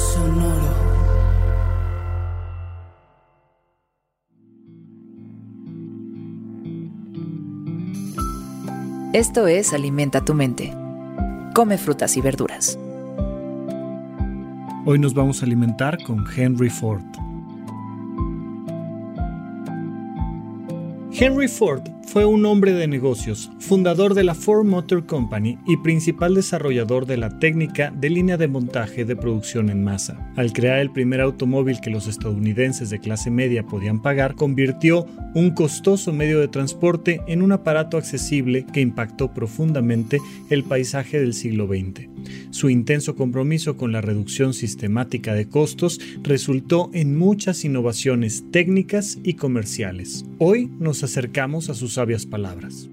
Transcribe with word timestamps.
Sonoro. 0.00 0.90
Esto 9.12 9.46
es 9.46 9.74
Alimenta 9.74 10.24
tu 10.24 10.34
mente. 10.34 10.72
Come 11.54 11.76
frutas 11.76 12.16
y 12.16 12.22
verduras. 12.22 12.78
Hoy 14.86 14.98
nos 14.98 15.12
vamos 15.12 15.42
a 15.42 15.46
alimentar 15.46 16.02
con 16.04 16.24
Henry 16.34 16.70
Ford. 16.70 17.02
Henry 21.12 21.48
Ford 21.48 21.82
fue 22.10 22.24
un 22.24 22.44
hombre 22.44 22.72
de 22.72 22.88
negocios, 22.88 23.52
fundador 23.60 24.14
de 24.14 24.24
la 24.24 24.34
Ford 24.34 24.66
Motor 24.66 25.06
Company 25.06 25.58
y 25.68 25.76
principal 25.76 26.34
desarrollador 26.34 27.06
de 27.06 27.16
la 27.16 27.38
técnica 27.38 27.92
de 27.92 28.10
línea 28.10 28.36
de 28.36 28.48
montaje 28.48 29.04
de 29.04 29.14
producción 29.14 29.70
en 29.70 29.84
masa. 29.84 30.32
Al 30.34 30.52
crear 30.52 30.80
el 30.80 30.90
primer 30.90 31.20
automóvil 31.20 31.80
que 31.80 31.90
los 31.90 32.08
estadounidenses 32.08 32.90
de 32.90 32.98
clase 32.98 33.30
media 33.30 33.62
podían 33.62 34.02
pagar, 34.02 34.34
convirtió 34.34 35.06
un 35.36 35.52
costoso 35.52 36.12
medio 36.12 36.40
de 36.40 36.48
transporte 36.48 37.20
en 37.28 37.42
un 37.42 37.52
aparato 37.52 37.96
accesible 37.96 38.66
que 38.72 38.80
impactó 38.80 39.32
profundamente 39.32 40.18
el 40.48 40.64
paisaje 40.64 41.20
del 41.20 41.32
siglo 41.32 41.68
XX. 41.68 42.08
Su 42.50 42.70
intenso 42.70 43.14
compromiso 43.14 43.76
con 43.76 43.92
la 43.92 44.00
reducción 44.00 44.52
sistemática 44.52 45.32
de 45.32 45.48
costos 45.48 46.00
resultó 46.24 46.90
en 46.92 47.16
muchas 47.16 47.64
innovaciones 47.64 48.44
técnicas 48.50 49.18
y 49.22 49.34
comerciales. 49.34 50.24
Hoy 50.38 50.70
nos 50.80 51.04
acercamos 51.04 51.70
a 51.70 51.74
sus 51.74 51.99
palabras. 52.26 52.88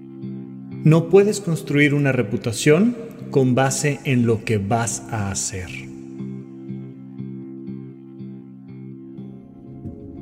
No 0.84 1.08
puedes 1.08 1.40
construir 1.40 1.94
una 1.94 2.12
reputación 2.12 2.96
con 3.30 3.54
base 3.54 4.00
en 4.04 4.26
lo 4.26 4.44
que 4.44 4.58
vas 4.58 5.02
a 5.10 5.30
hacer. 5.30 5.68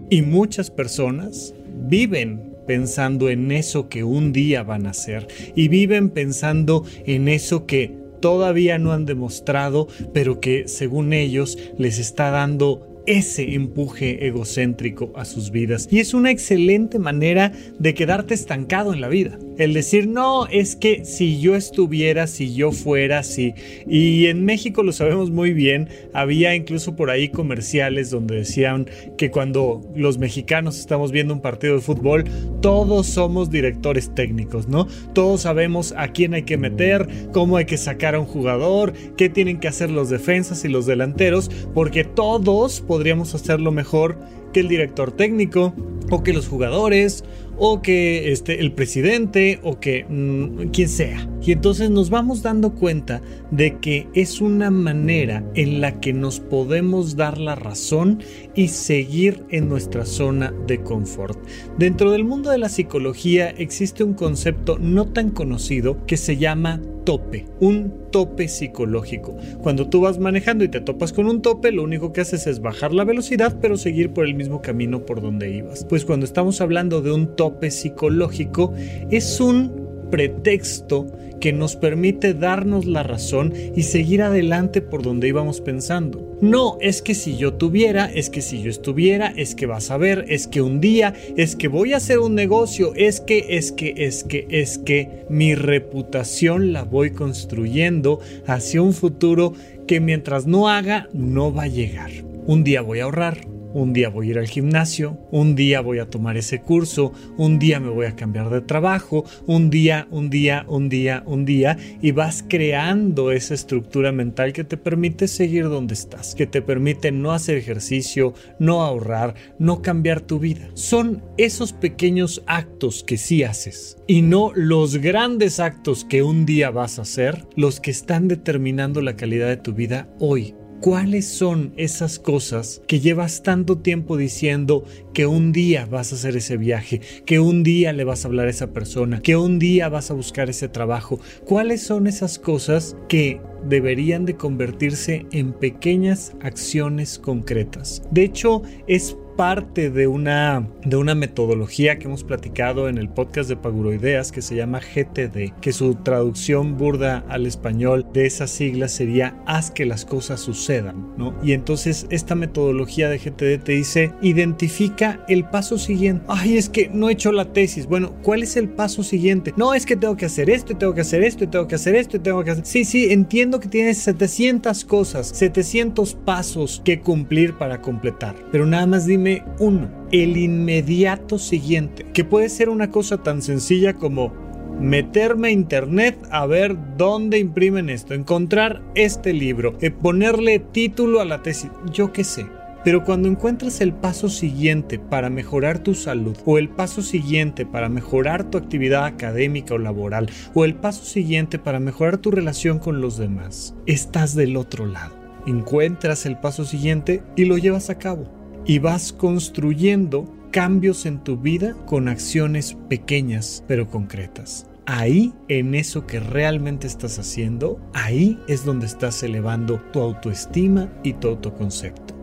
Y 0.08 0.22
muchas 0.22 0.70
personas 0.70 1.52
viven 1.88 2.54
pensando 2.66 3.28
en 3.28 3.50
eso 3.50 3.88
que 3.88 4.04
un 4.04 4.32
día 4.32 4.62
van 4.62 4.86
a 4.86 4.90
hacer 4.90 5.26
y 5.54 5.68
viven 5.68 6.10
pensando 6.10 6.84
en 7.04 7.28
eso 7.28 7.66
que 7.66 8.06
todavía 8.20 8.78
no 8.78 8.92
han 8.92 9.04
demostrado, 9.04 9.88
pero 10.12 10.40
que 10.40 10.68
según 10.68 11.12
ellos 11.12 11.58
les 11.76 11.98
está 11.98 12.30
dando 12.30 12.85
ese 13.06 13.54
empuje 13.54 14.26
egocéntrico 14.26 15.12
a 15.16 15.24
sus 15.24 15.50
vidas. 15.50 15.88
Y 15.90 16.00
es 16.00 16.14
una 16.14 16.30
excelente 16.30 16.98
manera 16.98 17.52
de 17.78 17.94
quedarte 17.94 18.34
estancado 18.34 18.92
en 18.92 19.00
la 19.00 19.08
vida. 19.08 19.38
El 19.58 19.72
decir, 19.72 20.06
no, 20.06 20.46
es 20.48 20.76
que 20.76 21.04
si 21.04 21.40
yo 21.40 21.54
estuviera, 21.56 22.26
si 22.26 22.54
yo 22.54 22.72
fuera, 22.72 23.22
si... 23.22 23.54
Y 23.88 24.26
en 24.26 24.44
México 24.44 24.82
lo 24.82 24.92
sabemos 24.92 25.30
muy 25.30 25.52
bien, 25.52 25.88
había 26.12 26.54
incluso 26.54 26.94
por 26.94 27.10
ahí 27.10 27.30
comerciales 27.30 28.10
donde 28.10 28.36
decían 28.36 28.86
que 29.16 29.30
cuando 29.30 29.80
los 29.94 30.18
mexicanos 30.18 30.78
estamos 30.78 31.10
viendo 31.10 31.32
un 31.32 31.40
partido 31.40 31.74
de 31.74 31.80
fútbol, 31.80 32.24
todos 32.60 33.06
somos 33.06 33.50
directores 33.50 34.14
técnicos, 34.14 34.68
¿no? 34.68 34.88
Todos 35.14 35.42
sabemos 35.42 35.94
a 35.96 36.08
quién 36.08 36.34
hay 36.34 36.42
que 36.42 36.58
meter, 36.58 37.08
cómo 37.32 37.56
hay 37.56 37.64
que 37.64 37.78
sacar 37.78 38.14
a 38.14 38.20
un 38.20 38.26
jugador, 38.26 38.92
qué 39.16 39.28
tienen 39.28 39.58
que 39.58 39.68
hacer 39.68 39.90
los 39.90 40.10
defensas 40.10 40.64
y 40.64 40.68
los 40.68 40.86
delanteros, 40.86 41.50
porque 41.72 42.04
todos 42.04 42.82
podríamos 42.82 43.34
hacerlo 43.34 43.72
mejor 43.72 44.18
que 44.56 44.60
el 44.60 44.68
director 44.68 45.12
técnico 45.12 45.74
o 46.10 46.22
que 46.22 46.32
los 46.32 46.48
jugadores 46.48 47.24
o 47.58 47.82
que 47.82 48.32
este, 48.32 48.58
el 48.62 48.72
presidente 48.72 49.60
o 49.62 49.80
que 49.80 50.06
mmm, 50.08 50.70
quien 50.70 50.88
sea. 50.88 51.28
Y 51.42 51.52
entonces 51.52 51.90
nos 51.90 52.08
vamos 52.08 52.40
dando 52.40 52.74
cuenta 52.74 53.20
de 53.50 53.76
que 53.76 54.08
es 54.14 54.40
una 54.40 54.70
manera 54.70 55.44
en 55.54 55.82
la 55.82 56.00
que 56.00 56.14
nos 56.14 56.40
podemos 56.40 57.16
dar 57.16 57.36
la 57.36 57.54
razón 57.54 58.22
y 58.54 58.68
seguir 58.68 59.44
en 59.50 59.68
nuestra 59.68 60.06
zona 60.06 60.54
de 60.66 60.80
confort. 60.80 61.38
Dentro 61.76 62.10
del 62.12 62.24
mundo 62.24 62.50
de 62.50 62.56
la 62.56 62.70
psicología 62.70 63.50
existe 63.50 64.04
un 64.04 64.14
concepto 64.14 64.78
no 64.78 65.04
tan 65.04 65.28
conocido 65.28 66.06
que 66.06 66.16
se 66.16 66.38
llama 66.38 66.80
tope, 67.06 67.46
un 67.60 68.10
tope 68.10 68.48
psicológico. 68.48 69.34
Cuando 69.62 69.88
tú 69.88 70.02
vas 70.02 70.18
manejando 70.18 70.64
y 70.64 70.68
te 70.68 70.80
topas 70.80 71.14
con 71.14 71.26
un 71.26 71.40
tope, 71.40 71.72
lo 71.72 71.84
único 71.84 72.12
que 72.12 72.20
haces 72.20 72.46
es 72.46 72.60
bajar 72.60 72.92
la 72.92 73.04
velocidad, 73.04 73.56
pero 73.62 73.78
seguir 73.78 74.12
por 74.12 74.26
el 74.26 74.34
mismo 74.34 74.60
camino 74.60 75.06
por 75.06 75.22
donde 75.22 75.50
ibas. 75.50 75.86
Pues 75.88 76.04
cuando 76.04 76.26
estamos 76.26 76.60
hablando 76.60 77.00
de 77.00 77.12
un 77.12 77.36
tope 77.36 77.70
psicológico, 77.70 78.74
es 79.10 79.40
un 79.40 79.85
pretexto 80.10 81.06
que 81.40 81.52
nos 81.52 81.76
permite 81.76 82.34
darnos 82.34 82.86
la 82.86 83.02
razón 83.02 83.52
y 83.74 83.82
seguir 83.82 84.22
adelante 84.22 84.80
por 84.80 85.02
donde 85.02 85.28
íbamos 85.28 85.60
pensando. 85.60 86.36
No 86.40 86.78
es 86.80 87.02
que 87.02 87.14
si 87.14 87.36
yo 87.36 87.54
tuviera, 87.54 88.06
es 88.06 88.30
que 88.30 88.42
si 88.42 88.62
yo 88.62 88.70
estuviera, 88.70 89.32
es 89.36 89.54
que 89.54 89.66
vas 89.66 89.90
a 89.90 89.96
ver, 89.96 90.24
es 90.28 90.46
que 90.46 90.62
un 90.62 90.80
día, 90.80 91.14
es 91.36 91.56
que 91.56 91.68
voy 91.68 91.92
a 91.92 91.98
hacer 91.98 92.18
un 92.18 92.34
negocio, 92.34 92.92
es 92.94 93.20
que, 93.20 93.46
es 93.50 93.72
que, 93.72 93.94
es 93.96 94.24
que, 94.24 94.46
es 94.50 94.78
que 94.78 95.24
mi 95.28 95.54
reputación 95.54 96.72
la 96.72 96.84
voy 96.84 97.10
construyendo 97.10 98.20
hacia 98.46 98.82
un 98.82 98.92
futuro 98.92 99.52
que 99.86 100.00
mientras 100.00 100.46
no 100.46 100.68
haga, 100.68 101.08
no 101.12 101.52
va 101.52 101.64
a 101.64 101.68
llegar. 101.68 102.10
Un 102.46 102.64
día 102.64 102.80
voy 102.80 103.00
a 103.00 103.04
ahorrar, 103.04 103.38
un 103.76 103.92
día 103.92 104.08
voy 104.08 104.28
a 104.28 104.30
ir 104.30 104.38
al 104.38 104.48
gimnasio, 104.48 105.18
un 105.30 105.54
día 105.54 105.82
voy 105.82 105.98
a 105.98 106.08
tomar 106.08 106.38
ese 106.38 106.62
curso, 106.62 107.12
un 107.36 107.58
día 107.58 107.78
me 107.78 107.90
voy 107.90 108.06
a 108.06 108.16
cambiar 108.16 108.48
de 108.48 108.62
trabajo, 108.62 109.26
un 109.46 109.68
día, 109.68 110.08
un 110.10 110.30
día, 110.30 110.64
un 110.66 110.88
día, 110.88 111.22
un 111.26 111.44
día, 111.44 111.76
y 112.00 112.12
vas 112.12 112.42
creando 112.48 113.32
esa 113.32 113.52
estructura 113.52 114.12
mental 114.12 114.54
que 114.54 114.64
te 114.64 114.78
permite 114.78 115.28
seguir 115.28 115.68
donde 115.68 115.92
estás, 115.92 116.34
que 116.34 116.46
te 116.46 116.62
permite 116.62 117.12
no 117.12 117.32
hacer 117.32 117.58
ejercicio, 117.58 118.32
no 118.58 118.82
ahorrar, 118.82 119.34
no 119.58 119.82
cambiar 119.82 120.22
tu 120.22 120.38
vida. 120.38 120.70
Son 120.72 121.22
esos 121.36 121.74
pequeños 121.74 122.42
actos 122.46 123.04
que 123.04 123.18
sí 123.18 123.42
haces 123.42 123.98
y 124.06 124.22
no 124.22 124.52
los 124.54 124.96
grandes 124.96 125.60
actos 125.60 126.06
que 126.06 126.22
un 126.22 126.46
día 126.46 126.70
vas 126.70 126.98
a 126.98 127.02
hacer 127.02 127.44
los 127.56 127.80
que 127.80 127.90
están 127.90 128.26
determinando 128.26 129.02
la 129.02 129.16
calidad 129.16 129.48
de 129.48 129.58
tu 129.58 129.74
vida 129.74 130.08
hoy. 130.18 130.54
¿Cuáles 130.80 131.26
son 131.26 131.72
esas 131.76 132.18
cosas 132.18 132.82
que 132.86 133.00
llevas 133.00 133.42
tanto 133.42 133.78
tiempo 133.78 134.16
diciendo 134.16 134.84
que 135.14 135.26
un 135.26 135.50
día 135.50 135.86
vas 135.86 136.12
a 136.12 136.16
hacer 136.16 136.36
ese 136.36 136.58
viaje, 136.58 137.00
que 137.24 137.40
un 137.40 137.62
día 137.62 137.92
le 137.92 138.04
vas 138.04 138.24
a 138.24 138.28
hablar 138.28 138.46
a 138.46 138.50
esa 138.50 138.72
persona, 138.72 139.20
que 139.20 139.36
un 139.36 139.58
día 139.58 139.88
vas 139.88 140.10
a 140.10 140.14
buscar 140.14 140.50
ese 140.50 140.68
trabajo? 140.68 141.18
¿Cuáles 141.44 141.82
son 141.82 142.06
esas 142.06 142.38
cosas 142.38 142.96
que 143.08 143.40
deberían 143.66 144.26
de 144.26 144.36
convertirse 144.36 145.26
en 145.32 145.54
pequeñas 145.54 146.34
acciones 146.40 147.18
concretas? 147.18 148.02
De 148.10 148.24
hecho, 148.24 148.62
es 148.86 149.16
parte 149.36 149.90
de 149.90 150.06
una, 150.06 150.66
de 150.84 150.96
una 150.96 151.14
metodología 151.14 151.98
que 151.98 152.06
hemos 152.06 152.24
platicado 152.24 152.88
en 152.88 152.96
el 152.96 153.08
podcast 153.08 153.48
de 153.48 153.56
Paguroideas 153.56 154.32
que 154.32 154.40
se 154.40 154.56
llama 154.56 154.80
GTD, 154.80 155.52
que 155.60 155.72
su 155.72 155.94
traducción 155.96 156.78
burda 156.78 157.24
al 157.28 157.46
español 157.46 158.06
de 158.12 158.26
esa 158.26 158.46
sigla 158.46 158.88
sería 158.88 159.36
haz 159.46 159.70
que 159.70 159.84
las 159.84 160.04
cosas 160.06 160.40
sucedan, 160.40 161.14
¿no? 161.18 161.34
Y 161.42 161.52
entonces 161.52 162.06
esta 162.10 162.34
metodología 162.34 163.10
de 163.10 163.18
GTD 163.18 163.62
te 163.62 163.72
dice 163.72 164.12
identifica 164.22 165.24
el 165.28 165.44
paso 165.44 165.76
siguiente. 165.76 166.24
Ay, 166.28 166.56
es 166.56 166.70
que 166.70 166.88
no 166.88 167.08
he 167.08 167.12
hecho 167.12 167.30
la 167.30 167.52
tesis. 167.52 167.86
Bueno, 167.86 168.14
¿cuál 168.22 168.42
es 168.42 168.56
el 168.56 168.70
paso 168.70 169.02
siguiente? 169.02 169.52
No, 169.56 169.74
es 169.74 169.84
que 169.84 169.96
tengo 169.96 170.16
que 170.16 170.26
hacer 170.26 170.48
esto, 170.48 170.76
tengo 170.76 170.94
que 170.94 171.02
hacer 171.02 171.22
esto, 171.22 171.48
tengo 171.48 171.68
que 171.68 171.74
hacer 171.74 171.94
esto, 171.94 172.20
tengo 172.20 172.42
que 172.42 172.52
hacer... 172.52 172.64
Sí, 172.64 172.84
sí, 172.84 173.12
entiendo 173.12 173.60
que 173.60 173.68
tienes 173.68 173.98
700 173.98 174.84
cosas, 174.86 175.28
700 175.28 176.14
pasos 176.14 176.80
que 176.84 177.00
cumplir 177.00 177.54
para 177.54 177.82
completar, 177.82 178.34
pero 178.50 178.64
nada 178.64 178.86
más 178.86 179.04
dime 179.06 179.25
uno, 179.58 179.90
el 180.12 180.36
inmediato 180.36 181.38
siguiente, 181.38 182.06
que 182.12 182.24
puede 182.24 182.48
ser 182.48 182.68
una 182.68 182.90
cosa 182.90 183.22
tan 183.22 183.42
sencilla 183.42 183.94
como 183.94 184.32
meterme 184.80 185.48
a 185.48 185.52
internet 185.52 186.18
a 186.30 186.46
ver 186.46 186.76
dónde 186.96 187.38
imprimen 187.38 187.88
esto, 187.88 188.14
encontrar 188.14 188.82
este 188.94 189.32
libro, 189.32 189.76
ponerle 190.02 190.58
título 190.58 191.20
a 191.20 191.24
la 191.24 191.42
tesis, 191.42 191.70
yo 191.92 192.12
qué 192.12 192.24
sé. 192.24 192.46
Pero 192.84 193.02
cuando 193.02 193.26
encuentras 193.26 193.80
el 193.80 193.92
paso 193.92 194.28
siguiente 194.28 195.00
para 195.00 195.28
mejorar 195.28 195.80
tu 195.80 195.94
salud, 195.94 196.36
o 196.44 196.56
el 196.56 196.68
paso 196.68 197.02
siguiente 197.02 197.66
para 197.66 197.88
mejorar 197.88 198.48
tu 198.48 198.58
actividad 198.58 199.06
académica 199.06 199.74
o 199.74 199.78
laboral, 199.78 200.30
o 200.54 200.64
el 200.64 200.76
paso 200.76 201.04
siguiente 201.04 201.58
para 201.58 201.80
mejorar 201.80 202.18
tu 202.18 202.30
relación 202.30 202.78
con 202.78 203.00
los 203.00 203.18
demás, 203.18 203.74
estás 203.86 204.36
del 204.36 204.56
otro 204.56 204.86
lado. 204.86 205.16
Encuentras 205.48 206.26
el 206.26 206.38
paso 206.38 206.64
siguiente 206.64 207.24
y 207.34 207.46
lo 207.46 207.58
llevas 207.58 207.90
a 207.90 207.98
cabo. 207.98 208.35
Y 208.66 208.80
vas 208.80 209.12
construyendo 209.12 210.28
cambios 210.50 211.06
en 211.06 211.22
tu 211.22 211.36
vida 211.36 211.74
con 211.86 212.08
acciones 212.08 212.76
pequeñas 212.88 213.62
pero 213.68 213.88
concretas. 213.88 214.66
Ahí, 214.86 215.34
en 215.48 215.74
eso 215.74 216.06
que 216.06 216.20
realmente 216.20 216.86
estás 216.86 217.18
haciendo, 217.18 217.80
ahí 217.92 218.38
es 218.46 218.64
donde 218.64 218.86
estás 218.86 219.22
elevando 219.22 219.80
tu 219.92 220.00
autoestima 220.00 220.88
y 221.02 221.14
tu 221.14 221.28
autoconcepto. 221.28 222.14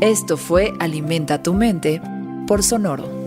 Esto 0.00 0.36
fue 0.36 0.72
Alimenta 0.80 1.42
tu 1.42 1.54
mente 1.54 2.00
por 2.46 2.62
Sonoro. 2.62 3.23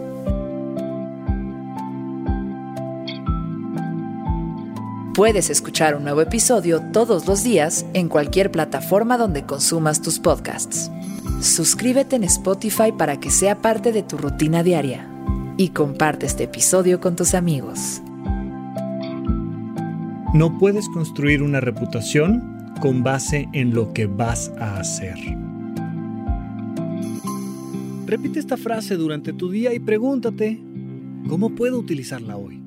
Puedes 5.18 5.50
escuchar 5.50 5.96
un 5.96 6.04
nuevo 6.04 6.22
episodio 6.22 6.80
todos 6.94 7.26
los 7.26 7.44
días 7.44 7.88
en 7.96 8.08
cualquier 8.08 8.52
plataforma 8.52 9.18
donde 9.18 9.48
consumas 9.48 10.00
tus 10.00 10.20
podcasts. 10.20 10.92
Suscríbete 11.42 12.18
en 12.18 12.24
Spotify 12.26 12.92
para 12.96 13.20
que 13.20 13.32
sea 13.32 13.58
parte 13.58 13.92
de 13.92 14.04
tu 14.04 14.20
rutina 14.20 14.62
diaria 14.62 15.10
y 15.58 15.70
comparte 15.70 16.28
este 16.28 16.44
episodio 16.44 17.02
con 17.02 17.16
tus 17.16 17.34
amigos. 17.34 18.00
No 20.36 20.56
puedes 20.60 20.88
construir 20.90 21.42
una 21.42 21.62
reputación 21.62 22.76
con 22.80 23.02
base 23.02 23.50
en 23.54 23.74
lo 23.74 23.94
que 23.94 24.06
vas 24.06 24.52
a 24.60 24.80
hacer. 24.80 25.18
Repite 28.06 28.38
esta 28.38 28.56
frase 28.56 28.98
durante 28.98 29.34
tu 29.34 29.50
día 29.50 29.74
y 29.74 29.80
pregúntate, 29.80 30.62
¿cómo 31.28 31.56
puedo 31.56 31.80
utilizarla 31.80 32.38
hoy? 32.38 32.67